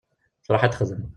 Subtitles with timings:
[0.45, 1.03] Truḥ ad texdem.